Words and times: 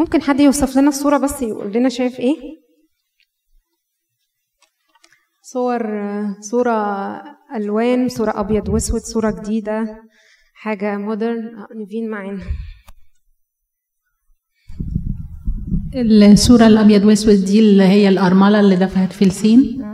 ممكن 0.00 0.22
حد 0.22 0.40
يوصف 0.40 0.76
لنا 0.76 0.88
الصورة 0.88 1.18
بس 1.18 1.42
يقول 1.42 1.72
لنا 1.72 1.88
شايف 1.88 2.18
إيه؟ 2.20 2.36
صور 5.42 5.82
صورة 6.40 6.72
ألوان 7.56 8.08
صورة 8.08 8.32
أبيض 8.40 8.68
وأسود 8.68 9.00
صورة 9.00 9.30
جديدة 9.40 10.02
حاجة 10.54 10.96
مودرن 10.98 11.40
نيفين 11.76 12.10
معانا. 12.10 12.40
الصورة 16.32 16.66
الأبيض 16.66 17.04
وأسود 17.04 17.44
دي 17.44 17.60
اللي 17.60 17.82
هي 17.84 18.08
الأرملة 18.08 18.60
اللي 18.60 18.76
دفعت 18.76 19.12
فلسين 19.12 19.84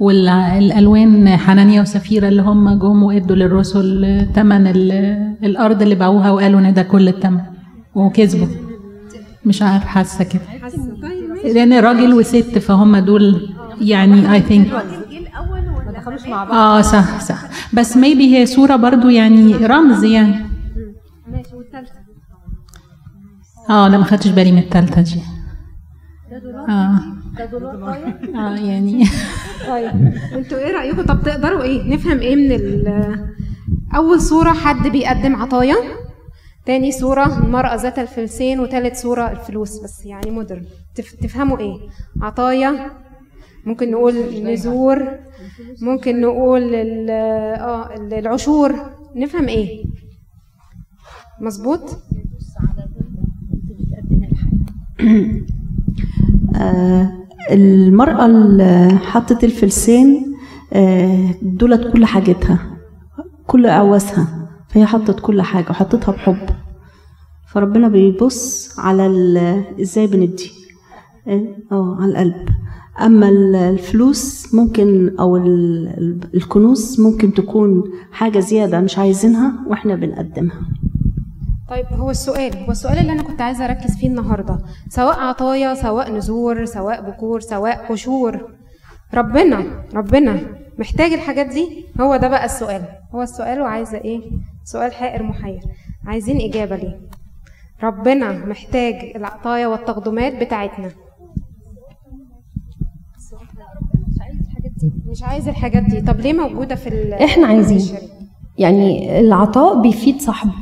والألوان 0.00 1.36
حنانيا 1.36 1.82
وسفيرة 1.82 2.28
اللي 2.28 2.42
هم 2.42 2.78
جم 2.78 3.02
وإدوا 3.02 3.36
للرسل 3.36 4.28
تمن 4.34 4.66
الأرض 5.44 5.82
اللي 5.82 5.94
باعوها 5.94 6.30
وقالوا 6.30 6.60
إن 6.60 6.74
ده 6.74 6.82
كل 6.82 7.08
التمن. 7.08 7.40
وكسبوا 7.94 8.65
مش 9.46 9.62
عارف 9.62 9.84
حاسة 9.84 10.24
كده. 10.24 10.42
لأن 11.54 11.72
راجل 11.72 12.14
وست 12.14 12.58
فهم 12.58 12.96
دول 12.96 13.48
يعني 13.80 14.32
اي 14.34 14.40
ثينك 14.40 14.72
آه 16.52 16.80
صح 16.80 17.20
صح. 17.20 17.38
بس 17.72 17.96
ميبي 17.96 18.36
هي 18.36 18.46
صورة 18.46 18.76
برضو 18.76 19.08
يعني 19.08 19.54
رمز 19.56 20.04
يعني. 20.04 20.46
آه 23.70 23.88
لا 23.88 23.98
ما 23.98 24.04
خدتش 24.04 24.28
بالي 24.28 24.52
من 24.52 24.58
التالتة 24.58 25.00
دي. 25.02 25.20
آه. 26.68 27.00
آه 28.34 28.56
يعني. 28.56 29.04
طيب 29.68 30.12
أنتوا 30.34 30.58
إيه 30.58 30.72
رأيكم؟ 30.72 31.02
طب 31.02 31.22
تقدروا 31.22 31.62
إيه؟ 31.62 31.94
نفهم 31.94 32.18
إيه 32.18 32.36
من 32.36 32.52
ال- 32.52 33.26
أول 33.96 34.20
صورة 34.20 34.52
حد 34.52 34.88
بيقدم 34.88 35.36
عطايا؟ 35.36 35.76
تاني 36.66 36.92
صورة 36.92 37.38
المرأة 37.38 37.74
ذات 37.76 37.98
الفلسين 37.98 38.60
وتالت 38.60 38.96
صورة 38.96 39.30
الفلوس. 39.30 39.78
بس 39.84 40.06
يعني 40.06 40.30
مودرن. 40.30 40.64
تف... 40.94 41.12
تفهموا 41.12 41.58
إيه؟ 41.58 41.76
عطايا 42.22 42.90
ممكن 43.66 43.90
نقول 43.90 44.14
نذور 44.44 45.08
ممكن 45.82 46.20
نقول. 46.20 46.74
آه 46.74 47.94
ال- 47.94 48.14
العشور. 48.14 48.74
نفهم 49.16 49.48
إيه؟ 49.48 49.84
مظبوط؟ 51.40 51.80
آه، 56.56 57.12
المرأة 57.52 58.26
اللي 58.26 58.88
حطت 59.02 59.44
الفلسين 59.44 60.34
آه، 60.72 61.34
دولت 61.42 61.92
كل 61.92 62.04
حاجتها 62.04 62.76
كل 63.46 63.66
أعواسها 63.66 64.45
فهي 64.68 64.86
حطت 64.86 65.20
كل 65.20 65.42
حاجة 65.42 65.70
وحطتها 65.70 66.12
بحب. 66.12 66.48
فربنا 67.48 67.88
بيبص 67.88 68.74
على 68.80 69.06
إزاي 69.80 70.06
بندي؟ 70.06 70.50
آه 71.72 71.96
على 72.00 72.10
القلب. 72.12 72.48
أما 73.00 73.28
ال- 73.28 73.56
الفلوس 73.56 74.54
ممكن 74.54 75.16
أو 75.20 75.36
ال- 75.36 75.88
ال- 75.98 76.30
الكنوز 76.34 77.00
ممكن 77.00 77.34
تكون 77.34 77.84
حاجة 78.12 78.38
زيادة 78.38 78.80
مش 78.80 78.98
عايزينها 78.98 79.52
وإحنا 79.66 79.94
بنقدمها. 79.94 80.60
طيب 81.70 81.86
هو 81.92 82.10
السؤال 82.10 82.56
هو 82.56 82.70
السؤال 82.70 82.98
اللي 82.98 83.12
أنا 83.12 83.22
كنت 83.22 83.40
عايزة 83.40 83.64
أركز 83.64 83.96
فيه 83.96 84.08
النهارده. 84.08 84.58
سواء 84.88 85.18
عطايا 85.20 85.74
سواء 85.74 86.12
نذور 86.12 86.64
سواء 86.64 87.10
بكور 87.10 87.40
سواء 87.40 87.86
قشور. 87.92 88.40
ربنا 89.14 89.84
ربنا 89.94 90.40
محتاج 90.78 91.12
الحاجات 91.12 91.46
دي؟ 91.46 91.84
هو 92.00 92.16
ده 92.16 92.28
بقى 92.28 92.44
السؤال. 92.44 92.82
هو 93.14 93.22
السؤال 93.22 93.60
وعايزة 93.60 93.98
إيه؟ 93.98 94.20
سؤال 94.66 94.92
حائر 94.92 95.22
محير. 95.22 95.60
عايزين 96.06 96.40
إجابة 96.40 96.76
ليه. 96.76 97.00
ربنا 97.82 98.32
محتاج 98.46 98.94
العطايا 99.16 99.66
والتقدمات 99.66 100.44
بتاعتنا. 100.44 100.90
مش 105.10 105.22
عايز 105.22 105.48
الحاجات 105.48 105.82
دي. 105.82 106.00
طب 106.00 106.20
ليه 106.20 106.32
موجودة 106.32 106.74
في 106.74 106.88
ال- 106.88 107.12
إحنا 107.14 107.46
عايزين؟ 107.46 107.98
يعني 108.58 109.20
العطاء 109.20 109.82
بيفيد 109.82 110.20
صاحبه 110.20 110.52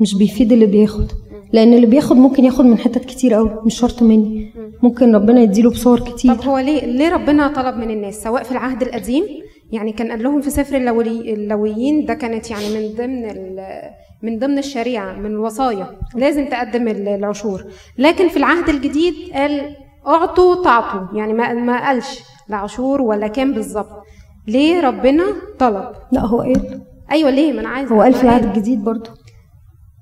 مش 0.00 0.14
بيفيد 0.14 0.52
اللي 0.52 0.66
بياخد. 0.66 1.06
لأن 1.52 1.74
اللي 1.74 1.86
بياخد 1.86 2.16
ممكن 2.16 2.44
ياخد 2.44 2.64
من 2.64 2.78
حتت 2.78 3.04
كتير 3.04 3.34
قوي 3.34 3.50
مش 3.66 3.74
شرط 3.78 4.02
مني. 4.02 4.52
ممكن 4.82 5.14
ربنا 5.14 5.40
يديله 5.40 5.70
بصور 5.70 6.00
كتير. 6.00 6.34
طب 6.34 6.44
هو 6.48 6.58
ليه 6.58 6.84
ليه 6.86 7.08
ربنا 7.14 7.48
طلب 7.48 7.76
من 7.76 7.90
الناس؟ 7.90 8.22
سواء 8.22 8.42
في 8.42 8.52
العهد 8.52 8.82
القديم 8.82 9.24
يعني 9.72 9.92
كان 9.92 10.10
قال 10.10 10.22
لهم 10.22 10.40
في 10.40 10.50
سفر 10.50 10.76
اللوي 10.76 11.34
اللويين 11.34 12.04
ده 12.04 12.14
كانت 12.14 12.50
يعني 12.50 12.64
من 12.78 12.94
ضمن 12.96 13.24
ال- 13.30 13.90
من 14.22 14.38
ضمن 14.38 14.58
الشريعة 14.58 15.12
من 15.12 15.26
الوصايا. 15.26 15.86
لازم 16.14 16.46
تقدم 16.48 16.88
ال- 16.88 17.08
العشور. 17.08 17.64
لكن 17.98 18.28
في 18.28 18.36
العهد 18.36 18.68
الجديد 18.68 19.14
قال 19.34 19.76
أعطوا 20.06 20.64
تعطوا. 20.64 21.18
يعني 21.18 21.32
ما 21.32 21.52
ما 21.54 21.86
قالش 21.86 22.20
لا 22.48 22.56
عشور 22.56 23.02
ولا 23.02 23.26
كام 23.28 23.52
بالظبط. 23.54 24.02
ليه 24.46 24.80
ربنا 24.80 25.24
طلب؟ 25.58 25.92
لا 26.12 26.20
هو 26.26 26.40
قال. 26.40 26.80
أيوه 27.12 27.30
ليه؟ 27.30 27.52
ما 27.52 27.60
أنا 27.60 27.68
عايزة 27.68 27.94
هو 27.94 28.02
قال 28.02 28.14
في 28.14 28.22
العهد 28.24 28.44
الجديد 28.44 28.84
برضه. 28.84 29.10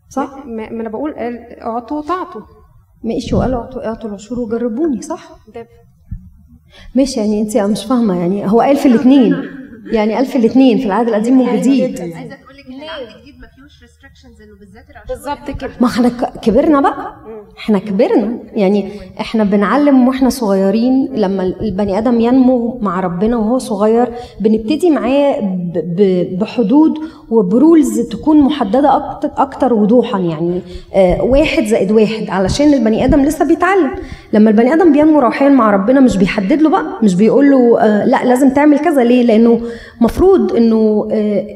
صح؟ 0.08 0.36
ما 0.46 0.70
ما 0.70 0.80
أنا 0.80 0.88
بقول 0.88 1.14
قال 1.14 1.60
أعطوا 1.60 2.02
تعطوا. 2.02 2.40
ماشي 3.04 3.34
وقال 3.34 3.54
أعطوا 3.54 3.86
أعطوا 3.86 4.08
العشور 4.10 4.38
وجربوني 4.40 5.02
صح؟ 5.02 5.30
ده 5.54 5.66
ماشي 6.94 7.20
يعني 7.20 7.40
أنت 7.42 7.56
مش 7.56 7.84
فاهمة 7.84 8.18
يعني 8.20 8.50
هو 8.50 8.60
قال 8.60 8.76
في 8.76 8.88
الاثنين 8.88 9.36
يعني 9.92 10.24
في 10.24 10.38
الاثنين 10.38 10.78
في 10.78 10.86
العهد 10.86 11.08
القديم 11.08 11.40
والجديد 11.40 12.00
فيهوش 13.68 13.82
ريستريكشنز 13.82 14.42
إنه 14.42 14.58
بالذات 14.60 14.84
بالظبط 15.08 15.60
كده 15.60 15.70
ما 15.80 15.86
إحنا 15.86 16.08
كبرنا 16.42 16.80
بقى. 16.80 17.14
إحنا 17.58 17.78
كبرنا. 17.78 18.38
يعني 18.54 18.90
إحنا 19.20 19.44
بنعلم 19.44 20.08
وإحنا 20.08 20.28
صغيرين 20.28 21.08
لما 21.14 21.42
البني 21.42 21.98
آدم 21.98 22.20
ينمو 22.20 22.78
مع 22.82 23.00
ربنا 23.00 23.36
وهو 23.36 23.58
صغير 23.58 24.08
بنبتدي 24.40 24.90
معاه 24.90 25.40
بحدود 26.40 26.94
وب 27.30 27.50
rules 27.50 28.00
تكون 28.00 28.40
محددة 28.40 28.96
أكتر 28.96 29.30
أكتر 29.36 29.74
وضوحا. 29.74 30.18
يعني 30.18 30.62
آه، 30.94 31.22
واحد 31.22 31.64
زائد 31.64 31.92
واحد 31.92 32.30
علشان 32.30 32.74
البني 32.74 33.04
آدم 33.04 33.22
لسه 33.24 33.44
بيتعلم. 33.44 33.90
لما 34.32 34.50
البني 34.50 34.74
آدم 34.74 34.92
بينمو 34.92 35.20
روحيا 35.20 35.48
مع 35.48 35.70
ربنا 35.70 36.00
مش 36.00 36.16
بيحدد 36.16 36.62
له 36.62 36.70
بقى 36.70 36.84
مش 37.02 37.14
بيقول 37.14 37.50
له 37.50 37.80
آه، 37.80 38.04
لأ 38.04 38.24
لازم 38.24 38.50
تعمل 38.50 38.78
كذا. 38.78 39.04
ليه؟ 39.04 39.22
لأنه 39.22 39.60
مفروض 40.00 40.56
إنه 40.56 41.08
آه، 41.12 41.46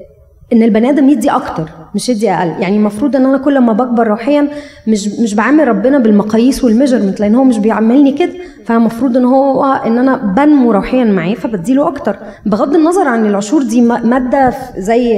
إن 0.53 0.63
البني 0.63 0.91
آدم 0.91 1.09
يدي 1.09 1.31
أكتر 1.31 1.71
مش 1.95 2.09
يدي 2.09 2.31
أقل. 2.31 2.63
يعني 2.63 2.77
المفروض 2.77 3.17
إن 3.17 3.27
أنا 3.27 3.39
كل 3.39 3.59
ما 3.59 3.73
بكبر 3.73 4.07
روحيا 4.09 4.49
مش 4.87 5.09
مش 5.09 5.35
بعامل 5.35 5.69
ربنا 5.69 5.99
بالمقاييس 5.99 6.65
وال 6.65 6.73
measurement 6.73 7.21
لأن 7.21 7.35
هو 7.35 7.45
مش 7.45 7.59
بيعاملني 7.59 8.13
كده. 8.13 8.33
فالمفروض 8.67 9.17
إن 9.17 9.25
هو 9.25 9.65
إن 9.65 9.99
أنا 9.99 10.17
بنمو 10.17 10.73
روحيا 10.73 11.05
معاه 11.05 11.35
فبديله 11.35 11.89
أكتر. 11.89 12.17
بغض 12.47 12.75
النظر 12.75 13.09
عن 13.09 13.27
العشور 13.27 13.63
دي 13.63 13.81
مادة 13.83 14.55
زي 14.79 15.13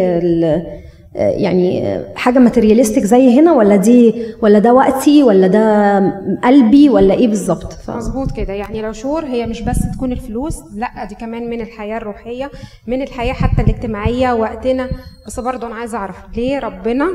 يعني 1.15 1.99
حاجة 2.17 2.39
ماتيرياليستيك 2.39 3.05
زي 3.05 3.41
هنا 3.41 3.53
ولا 3.53 3.77
دي 3.77 4.15
ولا 4.43 4.59
ده 4.59 4.75
وقتي 4.75 5.23
ولا 5.23 5.47
ده 5.47 5.99
قلبي 6.45 6.89
ولا 6.89 7.15
إيه 7.15 7.29
بالظبط؟ 7.29 7.73
ف- 7.73 7.91
مظبوط 7.91 8.33
كده. 8.37 8.53
يعني 8.53 8.81
العشور 8.81 9.25
هي 9.25 9.47
مش 9.47 9.63
بس 9.63 9.79
تكون 9.97 10.13
الفلوس 10.13 10.59
لا 10.75 11.05
دي 11.05 11.15
كمان 11.15 11.51
من 11.51 11.61
الحياة 11.61 11.97
الروحية 11.97 12.51
من 12.87 13.03
الحياة 13.03 13.33
حتى 13.33 13.63
الاجتماعية 13.63 14.33
وقتنا. 14.33 14.89
بس 15.27 15.41
برضه 15.41 15.67
أنا 15.67 15.75
عايزة 15.75 15.99
أعرف 15.99 16.17
ليه 16.37 16.59
ربنا 16.59 17.09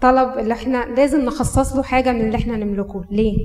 طلب 0.00 0.38
اللي 0.38 0.54
إحنا 0.54 0.84
لازم 0.96 1.20
نخصص 1.20 1.76
له 1.76 1.82
حاجة 1.82 2.12
من 2.12 2.20
اللي 2.20 2.36
إحنا 2.36 2.56
نملكه؟ 2.56 3.04
ليه؟ 3.10 3.36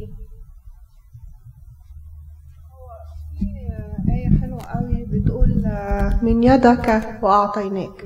من 6.24 6.44
يدك 6.44 7.20
وأعطيناك. 7.24 8.06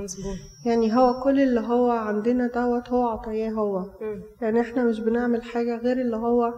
يعني 0.66 0.96
هو 0.98 1.24
كل 1.24 1.40
اللي 1.40 1.60
هو 1.60 1.92
عندنا 1.92 2.48
دوت 2.48 2.90
هو 2.90 3.08
عطياه 3.08 3.52
هو. 3.52 3.86
يعني 4.42 4.62
إحنا 4.62 4.84
مش 4.84 5.00
بنعمل 5.00 5.44
حاجة 5.44 5.78
غير 5.78 6.02
اللي 6.02 6.18
هو 6.18 6.54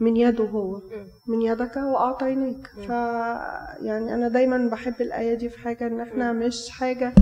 من 0.00 0.16
يده 0.16 0.44
هو. 0.44 0.80
من 1.26 1.42
يدك 1.42 1.76
وأعطيناك. 1.76 2.66
ف 2.86 2.88
يعني 3.86 4.14
أنا 4.14 4.28
دايما 4.28 4.68
بحب 4.72 4.94
الآية 5.00 5.34
دي 5.34 5.48
في 5.48 5.58
حاجة 5.58 5.86
إن 5.86 6.00
إحنا 6.00 6.32
مش 6.32 6.70
حاجة 6.70 7.14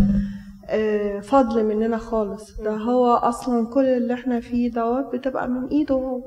آه، 0.68 1.20
فضل 1.20 1.64
مننا 1.64 1.98
خالص. 1.98 2.60
ده 2.60 2.70
هو 2.76 3.06
أصلا 3.14 3.66
كل 3.66 3.84
اللي 3.84 4.14
إحنا 4.14 4.40
فيه 4.40 4.70
دوت 4.72 5.14
بتبقى 5.14 5.48
من 5.48 5.66
إيده 5.68 5.94
هو. 5.94 6.18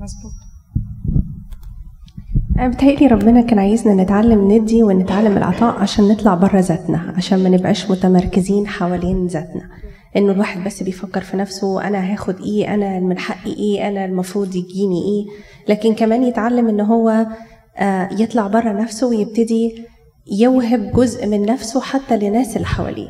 مظبوط. 0.00 0.32
بتهيألي 2.66 3.06
ربنا 3.06 3.40
كان 3.40 3.58
عايزنا 3.58 4.02
نتعلم 4.02 4.52
ندي 4.52 4.82
ونتعلم 4.82 5.36
العطاء 5.36 5.76
عشان 5.76 6.08
نطلع 6.08 6.34
بره 6.34 6.60
ذاتنا 6.60 7.14
عشان 7.16 7.42
ما 7.42 7.48
نبقاش 7.48 7.90
متمركزين 7.90 8.66
حوالين 8.66 9.26
ذاتنا. 9.26 9.62
إنه 10.16 10.32
الواحد 10.32 10.64
بس 10.64 10.82
بيفكر 10.82 11.20
في 11.20 11.36
نفسه 11.36 11.88
أنا 11.88 12.12
هاخد 12.12 12.40
إيه 12.40 12.74
أنا 12.74 13.00
من 13.00 13.18
حقي 13.18 13.52
إيه 13.52 13.88
أنا 13.88 14.04
المفروض 14.04 14.56
يجيني 14.56 15.02
إيه. 15.02 15.26
لكن 15.68 15.94
كمان 15.94 16.22
يتعلم 16.22 16.68
إن 16.68 16.80
هو 16.80 17.26
آه، 17.78 18.08
يطلع 18.18 18.46
بره 18.46 18.72
نفسه 18.72 19.06
ويبتدي 19.06 19.84
يوهب 20.32 20.92
جزء 20.92 21.26
من 21.26 21.42
نفسه 21.42 21.80
حتى 21.80 22.16
للناس 22.16 22.56
اللي 22.56 22.66
حواليه. 22.66 23.08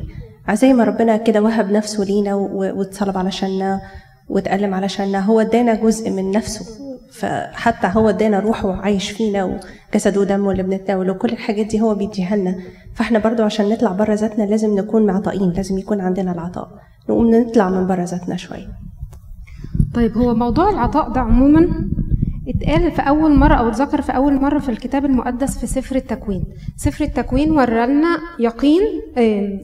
زي 0.53 0.73
ما 0.73 0.83
ربنا 0.83 1.17
كده 1.17 1.41
وهب 1.41 1.71
نفسه 1.71 2.03
لينا 2.03 2.35
واتصلب 2.35 3.17
علشاننا 3.17 3.81
واتألم 4.29 4.73
علشاننا 4.73 5.19
هو 5.19 5.39
ادانا 5.39 5.73
جزء 5.73 6.09
من 6.09 6.31
نفسه. 6.31 6.88
فحتى 7.19 7.87
هو 7.93 8.09
ادانا 8.09 8.39
روحه 8.39 8.67
وعايش 8.67 9.11
فينا 9.11 9.59
وجسده 9.93 10.21
ودمه 10.21 10.51
اللي 10.51 10.63
بنتناوله 10.63 11.11
وكل 11.11 11.29
الحاجات 11.29 11.65
دي 11.65 11.81
هو 11.81 11.95
بيديها 11.95 12.35
لنا. 12.35 12.55
فاحنا 12.93 13.19
برضو 13.19 13.43
عشان 13.43 13.69
نطلع 13.69 13.91
بره 13.91 14.13
ذاتنا 14.13 14.43
لازم 14.43 14.75
نكون 14.79 15.05
معطائين 15.05 15.49
لازم 15.51 15.77
يكون 15.77 16.01
عندنا 16.01 16.31
العطاء. 16.31 16.69
نقوم 17.09 17.35
نطلع 17.35 17.69
من 17.69 17.87
بره 17.87 18.03
ذاتنا 18.03 18.35
شوية. 18.35 18.67
طيب 19.93 20.17
هو 20.17 20.35
موضوع 20.35 20.69
العطاء 20.69 21.09
ده 21.09 21.21
عموما 21.21 21.69
اتقال 22.47 22.91
في 22.91 23.01
أول 23.01 23.35
مرة 23.35 23.53
أو 23.53 23.67
اتذكر 23.67 24.01
في 24.01 24.15
أول 24.15 24.41
مرة 24.41 24.59
في 24.59 24.69
الكتاب 24.69 25.05
المقدس 25.05 25.57
في 25.57 25.67
سفر 25.67 25.95
التكوين. 25.95 26.43
سفر 26.77 27.03
التكوين 27.03 27.51
ورالنا 27.51 28.17
يقين 28.39 28.81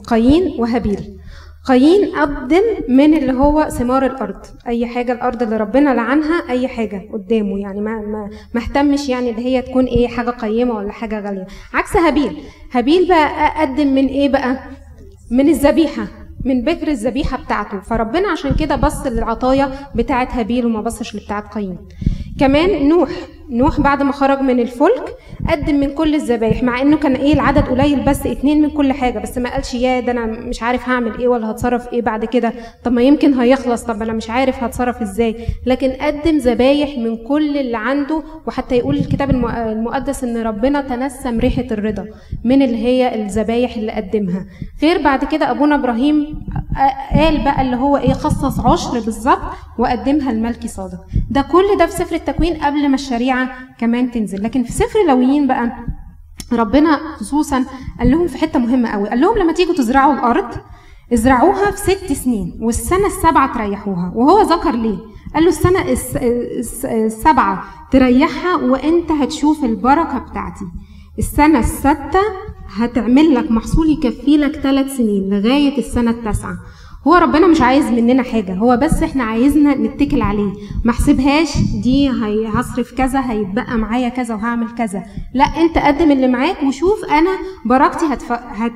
قايين 0.08 0.60
وهابيل. 0.60 1.18
قايين 1.66 2.16
قدم 2.16 2.62
من 2.90 3.14
اللي 3.14 3.34
هو 3.34 3.70
ثمار 3.70 4.06
الأرض. 4.06 4.46
أي 4.68 4.88
حاجة 4.88 5.12
الأرض 5.12 5.44
اللي 5.44 5.58
ربنا 5.58 5.94
لعنها 5.94 6.50
أي 6.50 6.68
حاجة 6.68 7.10
قدامه. 7.14 7.60
يعني 7.60 7.82
ما 7.82 7.96
ما 7.96 8.30
ما 8.54 8.62
اهتمش 8.62 9.10
يعني 9.10 9.30
اللي 9.30 9.46
هي 9.46 9.62
تكون 9.62 9.86
إيه 9.86 10.08
حاجة 10.08 10.30
قيمة 10.30 10.74
ولا 10.76 10.92
حاجة 10.92 11.20
غالية. 11.20 11.48
عكس 11.74 11.98
هابيل. 11.98 12.38
هابيل 12.72 13.08
بقى 13.08 13.62
قدم 13.62 13.88
من 13.88 14.08
إيه 14.08 14.30
بقى؟ 14.30 14.60
من 15.32 15.50
الذبيحة 15.50 16.08
من 16.46 16.62
بكر 16.62 16.88
الذبيحة 16.88 17.38
بتاعته. 17.44 17.80
فربنا 17.80 18.28
عشان 18.28 18.56
كده 18.56 18.76
بص 18.76 19.06
للعطايا 19.08 19.72
بتاعه 19.96 20.28
هابيل 20.32 20.66
وما 20.66 20.82
بصش 20.82 21.16
لبتاعه 21.16 21.50
قايين 21.50 21.78
كمان 22.40 22.90
نوح 22.90 23.10
نوح 23.50 23.80
بعد 23.82 24.04
ما 24.04 24.12
خرج 24.12 24.40
من 24.42 24.60
الفلك 24.60 25.16
قدم 25.50 25.76
من 25.80 25.94
كل 25.94 26.16
الذبايح 26.16 26.64
مع 26.64 26.82
إنه 26.82 26.98
كان 26.98 27.14
إيه 27.16 27.34
العدد 27.34 27.64
قليل 27.68 28.00
بس 28.06 28.26
اتنين 28.28 28.62
من 28.62 28.70
كل 28.70 28.94
حاجة 28.94 29.20
بس 29.20 29.38
ما 29.38 29.50
قالش 29.54 29.74
يا 29.74 30.00
ده 30.00 30.12
أنا 30.12 30.26
مش 30.26 30.64
عارف 30.64 30.90
هعمل 30.90 31.18
إيه 31.20 31.28
ولا 31.28 31.52
هتصرف 31.52 31.94
إيه 31.94 32.02
بعد 32.02 32.26
كده. 32.26 32.54
طب 32.84 32.92
ما 32.92 33.02
يمكن 33.02 33.34
هيخلص 33.34 33.84
طب 33.84 34.02
أنا 34.02 34.14
مش 34.14 34.30
عارف 34.30 34.64
هتصرف 34.64 35.02
إزاي. 35.02 35.36
لكن 35.66 35.90
قدم 35.92 36.38
ذبايح 36.38 36.98
من 36.98 37.18
كل 37.28 37.58
اللي 37.58 37.78
عنده 37.78 38.24
وحتى 38.48 38.76
يقول 38.78 38.96
الكتاب 38.98 39.30
الم- 39.30 39.46
المقدس 39.48 40.24
إن 40.24 40.38
ربنا 40.38 40.82
تنسم 40.82 41.40
ريحة 41.40 41.66
الرضا 41.72 42.06
من 42.44 42.62
اللي 42.62 42.78
هي 42.78 43.16
الذبايح 43.16 43.76
اللي 43.76 43.92
قدمها. 43.92 44.46
غير 44.82 45.02
بعد 45.04 45.26
كده 45.26 45.52
أبونا 45.52 45.76
إبراهيم 45.76 46.40
قال 47.16 47.44
بقى 47.44 47.62
اللي 47.62 47.76
هو 47.76 47.98
إيه 47.98 48.14
خصص 48.14 48.60
عشر 48.60 49.00
بالظبط 49.00 49.42
وقدمها 49.78 50.32
لملكي 50.32 50.68
صادق. 50.68 51.00
ده 51.36 51.42
كل 51.42 51.78
ده 51.80 51.86
في 51.86 51.92
سفر 51.92 52.16
التكوين 52.16 52.54
قبل 52.54 52.90
ما 52.90 52.96
الشريعة 52.96 53.50
كمان 53.80 54.12
تنزل. 54.12 54.44
لكن 54.44 54.64
في 54.64 54.72
سفر 54.72 55.00
لويين 55.08 55.48
بقى 55.48 55.72
ربنا 56.54 57.00
خصوصا 57.18 57.66
قال 58.00 58.12
لهم 58.12 58.28
في 58.28 58.38
حتة 58.38 58.60
مهمة 58.60 58.90
قوي. 58.90 59.10
قال 59.10 59.22
لهم 59.22 59.38
لما 59.38 59.54
تيجوا 59.54 59.74
تزرعوا 59.76 60.14
الأرض 60.14 60.50
ازرعوها 61.14 61.72
في 61.72 61.78
ست 61.78 62.14
سنين 62.14 62.58
والسنة 62.62 63.06
السابعة 63.08 63.54
تريحوها. 63.54 64.12
وهو 64.16 64.42
ذكر 64.42 64.72
ليه؟ 64.72 64.98
قال 65.34 65.44
له 65.44 65.50
السنة 65.50 65.82
الس- 65.82 66.18
الس- 66.18 66.86
السابعة 66.86 67.64
تريحها 67.92 68.56
وانت 68.56 69.12
هتشوف 69.12 69.64
البركة 69.64 70.18
بتاعتي. 70.18 70.66
السنة 71.20 71.60
السادسه 71.60 72.20
هتعمل 72.78 73.36
لك 73.36 73.52
محصول 73.52 73.90
يكفي 73.90 74.38
لك 74.38 74.56
ثلاث 74.60 74.98
سنين 74.98 75.30
لغاية 75.30 75.78
السنة 75.78 76.12
التاسعة. 76.12 76.54
هو 77.08 77.14
ربنا 77.16 77.48
مش 77.48 77.62
عايز 77.62 77.86
مننا 77.86 78.24
حاجة 78.24 78.54
هو 78.54 78.78
بس 78.82 79.04
إحنا 79.04 79.24
عايزنا 79.24 79.76
نتكل 79.76 80.22
عليه. 80.22 80.52
ما 80.86 80.92
احسبهاش 80.92 81.58
دي 81.84 82.10
هصرف 82.54 82.92
كذا 82.98 83.32
هيتبقى 83.32 83.78
معايا 83.78 84.10
كذا 84.10 84.36
وهعمل 84.36 84.68
كذا. 84.78 85.04
لا 85.34 85.44
انت 85.44 85.78
قدم 85.78 86.12
اللي 86.12 86.28
معاك 86.28 86.64
وشوف 86.64 87.06
أنا 87.06 87.30
بركتي 87.66 88.06
هتف... 88.06 88.32
هت... 88.32 88.72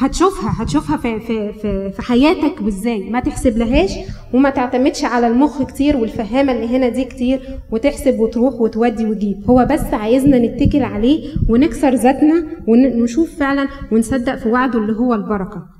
هتشوفها 0.00 0.62
هتشوفها 0.62 0.96
في 0.96 1.20
في 1.20 1.52
في, 1.52 1.92
في 1.92 2.02
حياتك 2.02 2.62
إزاي 2.68 3.10
ما 3.10 3.20
تحسب 3.20 3.58
لهاش 3.58 3.90
وما 4.34 4.50
تعتمدش 4.50 5.04
على 5.04 5.26
المخ 5.26 5.62
كتير 5.62 5.96
والفهامة 5.96 6.52
اللي 6.52 6.76
هنا 6.76 6.88
دي 6.88 7.04
كتير 7.04 7.40
وتحسب 7.72 8.20
وتروح 8.20 8.54
وتودي 8.54 9.06
وتجيب. 9.06 9.44
هو 9.50 9.66
بس 9.70 9.94
عايزنا 9.94 10.38
نتكل 10.38 10.82
عليه 10.82 11.34
ونكسر 11.48 11.94
ذاتنا 11.94 12.46
ونشوف 12.66 13.38
فعلا 13.38 13.68
ونصدق 13.92 14.34
في 14.36 14.48
وعده 14.48 14.78
اللي 14.78 14.92
هو 14.92 15.14
البركة. 15.14 15.79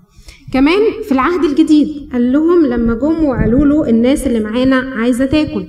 كمان 0.52 0.80
في 1.02 1.12
العهد 1.12 1.44
الجديد. 1.44 2.08
قال 2.12 2.32
لهم 2.32 2.66
لما 2.66 2.94
جم 2.94 3.24
وقالوا 3.24 3.64
له 3.66 3.88
الناس 3.88 4.26
اللي 4.26 4.40
معانا 4.40 4.94
عايزة 5.00 5.26
تاكل. 5.26 5.66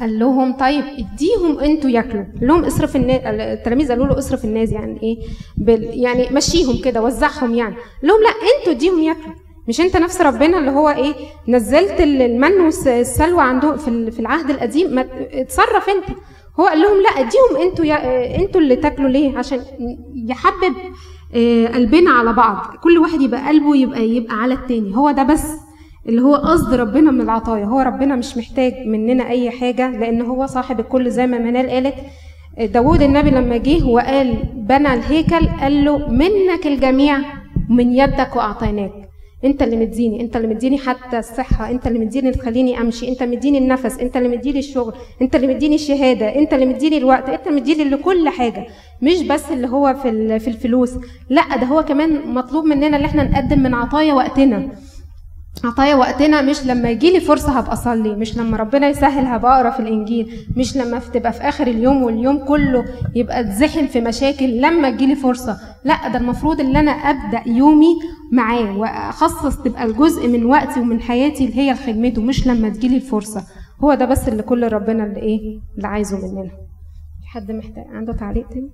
قال 0.00 0.18
لهم 0.18 0.52
طيب 0.56 0.84
اديهم 0.84 1.58
أنتوا 1.58 1.90
ياكلوا. 1.90 2.24
قال 2.40 2.46
لهم 2.48 2.64
اصرف 2.64 2.96
الناس 2.96 3.20
التلاميذ 3.24 3.88
قالوا 3.88 4.06
له 4.06 4.18
اصرف 4.18 4.44
الناس 4.44 4.72
يعني 4.72 5.02
إيه؟ 5.02 5.16
بال... 5.56 5.84
يعني 6.00 6.28
مشيهم 6.32 6.76
كده 6.84 7.02
وزعهم 7.02 7.54
يعني. 7.54 7.74
قال 7.74 8.08
لهم 8.08 8.22
لا 8.22 8.28
أنتوا 8.58 8.72
اديهم 8.72 9.02
ياكلوا. 9.02 9.34
مش 9.68 9.80
انت 9.80 9.96
نفس 9.96 10.20
ربنا 10.20 10.58
اللي 10.58 10.70
هو 10.70 10.88
إيه؟ 10.88 11.14
نزلت 11.48 12.00
ال- 12.00 12.22
المن 12.22 12.60
والسلوى 12.60 13.42
عنده 13.42 13.76
في 13.76 13.88
ال- 13.88 14.12
في 14.12 14.20
العهد 14.20 14.50
القديم؟ 14.50 14.94
ما 14.94 15.06
اتصرف 15.32 15.88
انت. 15.88 16.16
هو 16.60 16.66
قال 16.66 16.80
لهم 16.80 17.02
لا 17.02 17.08
اديهم 17.08 17.68
أنتوا. 17.68 17.84
أنتوا 18.44 18.60
اللي 18.60 18.76
تاكلوا 18.76 19.08
ليه؟ 19.08 19.38
عشان 19.38 19.60
يحبب. 20.28 20.74
قلبنا 21.74 22.10
على 22.10 22.32
بعض. 22.32 22.66
كل 22.82 22.98
واحد 22.98 23.20
يبقى 23.20 23.48
قلبه 23.48 23.76
يبقى 23.76 24.08
يبقى 24.08 24.34
على 24.36 24.54
التاني. 24.54 24.96
هو 24.96 25.10
ده 25.10 25.22
بس 25.22 25.46
اللي 26.08 26.22
هو 26.22 26.34
قصد 26.34 26.74
ربنا 26.74 27.10
من 27.10 27.20
العطايا. 27.20 27.64
هو 27.64 27.80
ربنا 27.80 28.16
مش 28.16 28.36
محتاج 28.36 28.72
مننا 28.86 29.28
أي 29.28 29.50
حاجة 29.50 29.90
لأن 29.90 30.22
هو 30.22 30.46
صاحب 30.46 30.80
الكل 30.80 31.10
زي 31.10 31.26
ما 31.26 31.38
منال 31.38 31.70
قالت. 31.70 31.94
آه، 32.58 32.66
داوود 32.66 33.02
النبي 33.02 33.30
لما 33.30 33.56
جه 33.56 33.84
وقال 33.86 34.34
بنى 34.54 34.94
الهيكل 34.94 35.46
قال 35.60 35.84
له 35.84 36.08
منك 36.08 36.66
الجميع 36.66 37.18
من 37.70 37.92
يدك 37.92 38.36
واعطيناك 38.36 38.92
انت 39.44 39.62
اللي 39.62 39.76
مديني 39.76 40.20
انت 40.20 40.36
اللي 40.36 40.48
مديني 40.48 40.78
حتى 40.78 41.18
الصحة 41.18 41.70
انت 41.70 41.86
اللي 41.86 41.98
مديني 41.98 42.30
تخليني 42.32 42.80
امشي 42.80 43.08
انت 43.08 43.22
مديني 43.22 43.58
النفس 43.58 43.98
انت 43.98 44.16
اللي 44.16 44.28
مديني 44.28 44.58
الشغل 44.58 44.94
انت 45.22 45.36
اللي 45.36 45.46
مديني 45.54 45.74
الشهاده 45.74 46.34
انت 46.36 46.54
اللي 46.54 46.66
مديني 46.66 46.98
الوقت 46.98 47.28
انت 47.28 47.46
اللي 47.46 47.60
مديني 47.60 47.84
لكل 47.84 48.28
حاجة. 48.28 48.66
مش 49.02 49.22
بس 49.22 49.50
اللي 49.50 49.68
هو 49.68 49.94
في 50.02 50.38
في 50.38 50.48
الفلوس 50.48 50.90
لا 51.30 51.56
ده 51.56 51.66
هو 51.66 51.82
كمان 51.84 52.34
مطلوب 52.34 52.64
مننا 52.64 52.96
اللي 52.96 53.06
إحنا 53.06 53.22
نقدم 53.24 53.58
من 53.62 53.74
عطايا 53.74 54.14
وقتنا. 54.14 54.68
عطايا 55.64 55.94
وقتنا 55.94 56.42
مش 56.42 56.66
لما 56.66 56.90
يجيلي 56.90 57.20
فرصة 57.20 57.52
هبقى 57.58 57.72
أصلي 57.72 58.14
مش 58.16 58.36
لما 58.38 58.56
ربنا 58.56 58.88
يسهل 58.88 59.24
هبقى 59.26 59.56
أقرأ 59.56 59.70
في 59.70 59.80
الإنجيل 59.80 60.32
مش 60.56 60.76
لما 60.76 60.98
تبقى 61.14 61.32
في 61.32 61.40
آخر 61.40 61.66
اليوم 61.66 62.02
واليوم 62.02 62.38
كله 62.38 62.84
يبقى 63.14 63.40
اتزحم 63.40 63.86
في 63.86 64.00
مشاكل 64.00 64.46
لما 64.60 64.90
تجيلي 64.90 65.14
فرصة. 65.14 65.56
لا 65.84 66.08
ده 66.08 66.18
المفروض 66.18 66.60
اللي 66.60 66.80
أنا 66.80 66.90
أبدأ 66.90 67.42
يومي 67.46 67.96
معاه 68.32 68.78
وأخصص 68.78 69.56
تبقى 69.62 69.84
الجزء 69.84 70.28
من 70.28 70.44
وقتي 70.44 70.80
ومن 70.80 71.00
حياتي 71.00 71.44
اللي 71.44 71.56
هي 71.56 71.72
لخدمته 71.72 72.22
مش 72.22 72.46
لما 72.46 72.68
تجيلي 72.68 72.96
الفرصة. 72.96 73.44
هو 73.84 73.94
ده 73.94 74.04
بس 74.04 74.28
اللي 74.28 74.42
كل 74.42 74.72
ربنا 74.72 75.04
اللي 75.04 75.20
إيه 75.20 75.60
اللي 75.76 75.88
عايزه 75.88 76.16
مننا. 76.16 76.50
حد 77.26 77.50
محتاج؟ 77.50 77.84
عنده 77.92 78.12
تعليق 78.12 78.48
تاني؟ 78.48 78.70